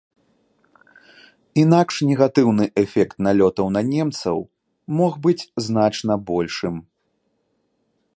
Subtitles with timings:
[1.63, 4.37] Інакш негатыўны эфект налётаў на немцаў
[5.01, 6.75] мог быць значна большым.